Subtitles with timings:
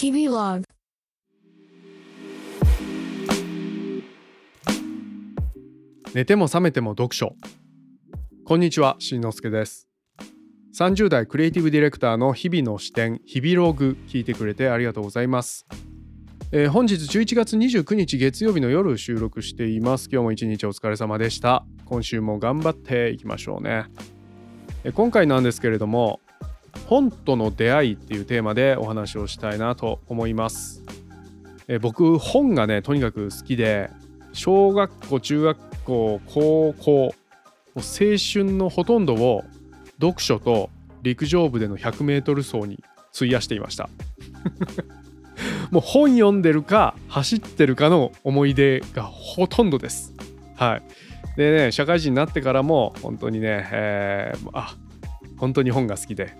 [0.00, 0.64] 日々ログ
[6.14, 7.34] 寝ても覚めても読書。
[8.44, 9.88] こんにちはしんのすけです。
[10.78, 15.66] 30代クリエイティブディレクターの日々の視点日々ログ聞いてくれてありがとうございます、
[16.52, 20.08] えー本日11月29日月曜日の夜収録しています。
[20.12, 21.66] 今日も一日お疲れ様でした。
[21.86, 23.86] 今週も頑張っていきましょうね。
[24.84, 26.20] え今回なんですけれども
[26.86, 30.82] 本との出会いっていうテーマでお話をしたいなと思います。
[31.68, 33.90] え僕本がねとにかく好きで
[34.32, 37.12] 小学校中学校高校も
[37.76, 39.44] う青春のほとんどを
[40.00, 40.70] 読書と
[41.02, 42.82] 陸上部での 100m 走に
[43.14, 43.88] 費やしていました。
[45.70, 50.14] もう本読んでるか走ってるかの思い出がほとんどです。
[50.56, 50.82] はい。
[51.36, 54.74] でね社会人になってからも本当にね、えーあ
[55.36, 56.36] 本当に本が好きで。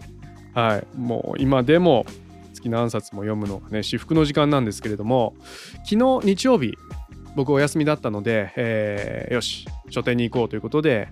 [0.54, 0.86] はい。
[0.96, 2.06] もう今でも
[2.54, 5.36] 好きな何冊も読むのがね至福の時間なんですけれども
[5.84, 6.74] 昨日日曜日
[7.36, 11.08] 僕お休みだったので、えーよし書店に行こうということで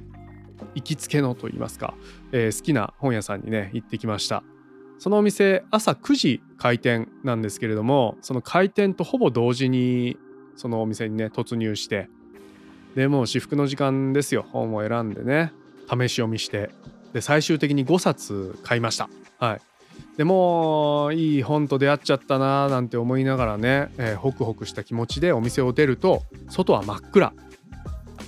[0.75, 1.95] 行きつけのと言いますか、
[2.33, 4.42] えー好きな本屋さんにね行ってきました。
[4.98, 10.17] そのお店朝9時開店なんですけれどもその開店とほぼ同時に
[10.57, 12.09] そのお店にね突入して
[12.95, 14.47] でもう至福の時間ですよ。
[14.51, 15.53] 本を選んでね
[15.89, 16.70] 試し読みして
[17.12, 19.09] で最終的に5冊買いました。
[19.39, 19.61] はい。
[20.17, 27.33] でもういい本と出会っちゃったなーなんて思いながらね、えーホクホクした気持ちでお店を出ると外は真っ暗、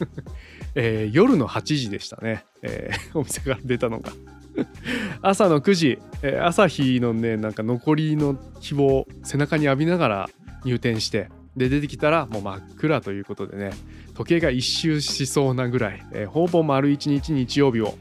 [0.75, 4.13] えー夜の8時でしたね、えーお店から出たのが。
[5.23, 10.31] 朝の9時、え朝日のねなんか残りの日を背中に浴びながら
[10.65, 13.71] 入店してで出てきたらもう真っ暗ということでね
[14.15, 17.95] 時計が一周しそうなぐらい、えほぼ丸一日日曜日を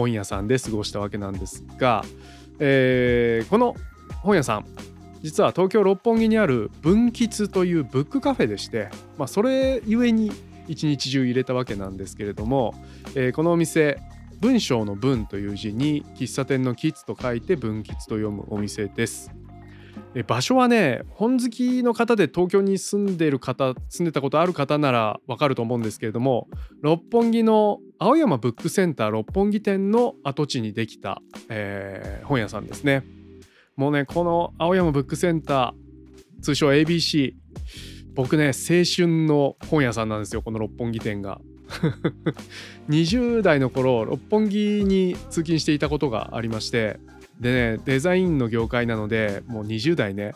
[0.00, 2.04] 本屋さんで過ごしたわけなんですが、
[2.58, 3.74] えーこの
[4.22, 4.66] 本屋さん
[5.22, 10.32] 実は東京六本木にある文吉というブックカフェでして、まあ、それゆえに
[10.66, 12.74] 一日中入れたわけなんですけれども、
[13.14, 13.98] えーこのお店
[14.40, 19.30] 文章の文という字に喫茶店のキッズと書いて文吉と読むお店です。
[20.14, 26.48] え場所はね本好きの方で東京に住んでる方住んでたことある方ならわかると思うんですけれども
[26.80, 33.04] 六本木の青山ブックセンター六本木店の跡地にできた、えー本屋さんですね。
[33.76, 37.34] もうねこの青山ブックセンター通称 ABC
[38.14, 41.40] 僕ね青春の本屋さんなんですよこの六本木店が。
[42.88, 46.98] 20代の頃六本木に通勤していたことがありまして
[47.40, 50.34] でねデザインの業界なのでもう20代ね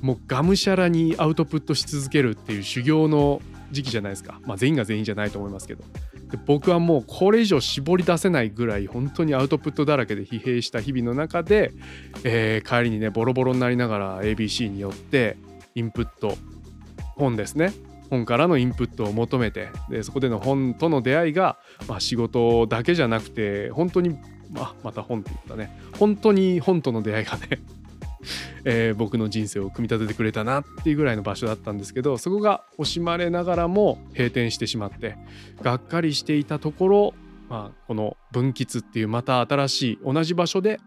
[0.00, 4.40] もうがむしゃらにアウトプットし続けるっていう修行の時期じゃないですか。
[4.46, 5.84] まあ全員が全員じゃないと思いますけど。
[6.30, 11.72] で僕はもうこれ以上絞り出せないぐらい本当にアウトプットだらけで疲弊した日々の中で、
[12.24, 15.36] えー帰りにねボロボロになりながら ABC によって
[15.74, 16.36] インプット
[17.16, 17.72] 本ですね。
[18.10, 21.58] 本からのインプットを求めてでそこでの本との出会いが、
[21.88, 24.18] まあ、仕事だけじゃなくて本当に、
[24.50, 27.60] まあ、また本って言ったね本当に本との出会いがね
[28.64, 35.16] えー僕の人生を組み立ててくれたなっていうぐらいの場所だったんですけどそこが惜しまれながらも閉店してしまって
[35.62, 37.14] がっかりしていたところ、
[37.48, 40.80] まあ、この文吉っていうまた新しい同じ場所で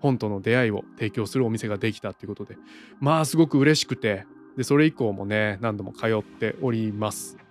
[0.00, 2.58] 本との出会いを提供するお店ができたっていうことで
[3.00, 4.26] まあすごく嬉しくて
[4.56, 7.43] でそれ以降もね何度も通っております。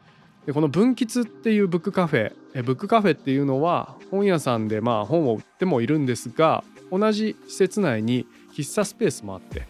[0.45, 9.65] でこの文吉っていうブックカフェえブックカフェっていうのは本屋さんでまあ本を売ってもいるんですが同じ施設内に喫茶スペースもあって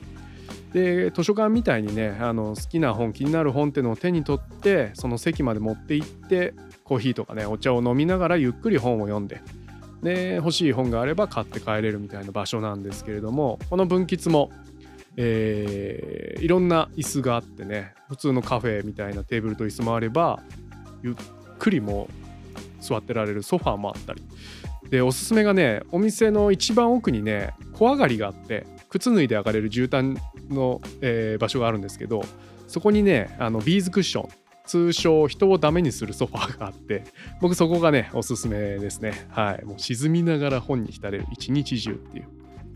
[0.74, 9.42] で図書館みたいにねあの好きな本気になる本っていうのを手に取ってその席まで持って行ってコーヒーとかねお茶を飲みながらゆっくり本を読んで
[10.02, 14.52] で欲しい本があれば買って帰れるみたいな場所なんですけれどもこの文吉も、
[15.18, 20.42] えーいろんな椅子があってね普通のカフェみたいなテーブルと椅子もあれば
[21.02, 21.16] ゆっ
[21.58, 22.10] くりも
[22.82, 24.22] 座ってられるソファーもあったり。
[24.90, 30.18] でおすすめがねお店の一番奥にね小上がりがあって靴脱いで上がれる絨毯
[30.54, 32.24] の、えー場所があるんですけど
[32.68, 34.30] そこにねあのビーズクッション
[34.66, 37.06] 通称人をダメにするソファーがあって
[37.42, 39.28] 僕そこがねおすすめですね。
[39.30, 39.66] はい。
[39.66, 42.28] もう沈みながら本に浸れる一日中っていう。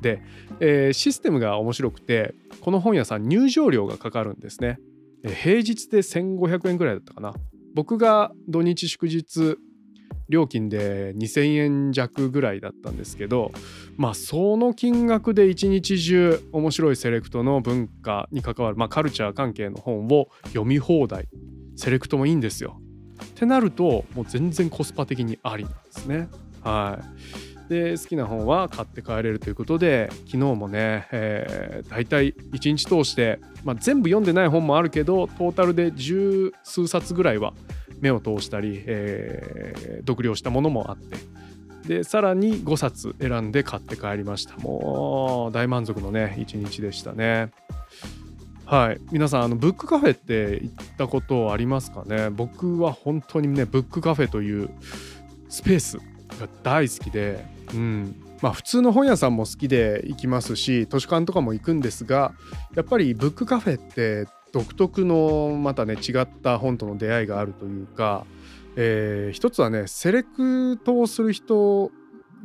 [0.01, 0.21] で、
[0.59, 4.79] えーシステムが面白くてこの本屋さん入場料がかかるんですね
[5.23, 7.33] 平日で1500円ぐらいだったかな
[7.73, 9.57] 僕が土日祝日
[10.29, 13.51] 料金で2000円弱ぐらいだったんですけど
[13.95, 21.27] まあその金額で一日中面白いセレクトの文化に関わる、まあ、カルチャー関係の本を読み放題
[21.75, 22.81] セレクトもいいんですよ。
[23.23, 26.27] ってなるともう全然コスパ的にありなんですね。
[26.61, 37.53] はいで好きな本は買って帰れるということで昨日もね、えー、大体1日通して、まあ、全部読んでない本もあるけどトータルで十数冊ぐらいは
[37.99, 41.17] 目を通したり、えー、読了したものもあって
[41.87, 44.57] でさらに5冊選んで買って帰りました。
[44.57, 47.51] もう大満足のね一日でしたね。
[48.65, 48.99] はい。
[49.13, 52.29] 皆さんあのブックカフェって行ったことありますかね？
[52.29, 54.69] 僕は本当にねブックカフェという
[55.47, 55.97] スペース
[56.38, 62.34] が大好きでうんまあ普通の本屋さんも好きで行きますし図書館とかも行くんですが
[62.75, 68.25] やっぱりブックカフェって独特のまたね違った本との出会いがあるというか
[68.80, 71.92] えー、一つはねセレクトをする人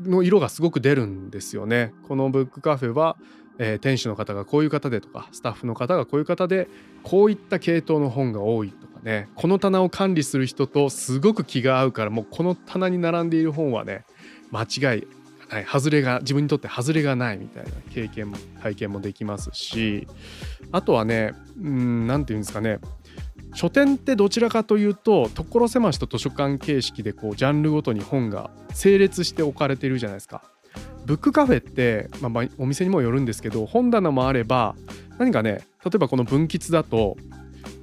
[0.01, 1.93] の色がすごく出るんですよね。
[2.09, 3.17] このブックカフェは、
[3.59, 6.69] えー、店主の方がこういう方でとかスタッフの方がこういう方で
[7.03, 9.29] こういった系統の本が多いとかね。
[9.35, 14.05] この棚を管理する人とすごく気が合うからもうこの棚に並んでいる本はね
[14.51, 15.07] 間違い
[15.53, 15.67] がない。
[15.67, 20.09] 外れが自分にとって外れがないみたいな経験も体験もできますし。
[20.73, 22.79] あとはね何て言うんですかね。
[23.55, 30.43] 書店ってどちらかというと所狭しと図書館形式でこうジャンルごとに本が整列して置かれてるじゃないですか。
[31.07, 34.75] ブックカフェって、まあ、お店にもよるんですけど本棚もあれば
[35.19, 37.17] 何かね例えばこの分吉だと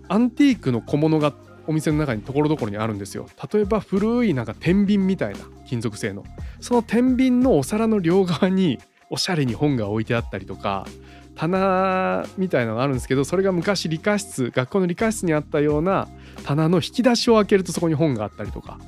[0.08, 1.34] アンティークの小物が
[1.68, 3.28] お店の中にところどころにあるんですよ。
[3.54, 6.24] 例えば古いなんか天秤みたいな金属製の。
[6.62, 8.80] その天秤のお皿の両側に
[9.12, 10.88] おしゃれに本が置いてあったりとか
[11.36, 16.08] 棚みたいなのがあるんですけどそれが昔理科室学校の理科室にあったような
[16.44, 18.80] 棚の引き出しを開けるとそこに本があったりとか。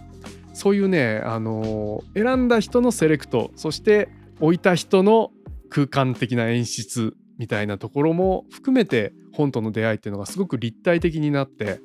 [0.53, 4.09] そういうね、あの、選んだ人のセレクトそして
[4.41, 5.31] 置いた人の
[5.69, 11.79] 空間的な演出みたいなところも含めて本との出会いっていうのがすごく立体的になって、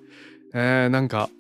[0.53, 1.31] えー、なんか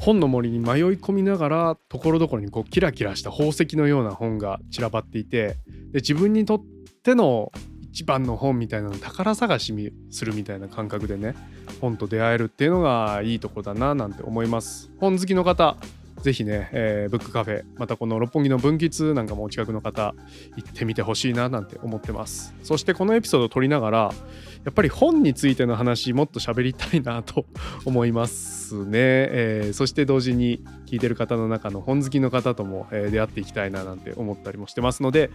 [0.00, 5.56] 本の森に迷い込みながらところどころにこうキラキラした宝石のような本が散らばっていて
[5.92, 6.62] で自分にとっ
[7.04, 7.52] ての
[7.92, 11.36] 一番の本みたいなの宝探しするみたいな感覚でね
[11.80, 14.90] 本と出会えるっていうのがいいとこだななんて思います。
[14.98, 15.76] 本好きの方
[16.24, 20.14] ぜひね、えー、ブックカフェまたこの六本木の分岐なんかもお近くの方
[20.56, 22.54] 行ってみてほしいななんて思ってます。
[22.62, 27.44] そしてこのエピソードを撮りながらやっぱり本についての話もっと喋りたいなと
[27.84, 35.28] 思いますね、えー、そして同時に聞いてる方の中の本好きの方とも、えー、出会っていきたいななんて思ったりもしてますので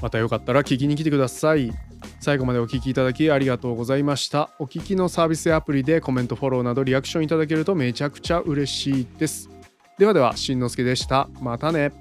[0.00, 1.72] またよかったら聞きに来てください。
[2.20, 4.50] 最後までお聴きいただきありがとうございました。
[4.60, 9.57] お聞きのサービスやアプリでコメントフォローなどリアクションいただけるとめちゃくちゃ嬉しいです。
[9.98, 11.28] ではではしんのすけでした。
[11.40, 11.92] またね。